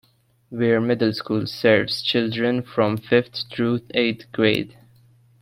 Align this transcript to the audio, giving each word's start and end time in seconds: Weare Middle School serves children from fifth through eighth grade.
Weare 0.49 0.81
Middle 0.81 1.13
School 1.13 1.45
serves 1.45 2.01
children 2.01 2.63
from 2.63 2.97
fifth 2.97 3.43
through 3.53 3.81
eighth 3.93 4.31
grade. 4.31 4.75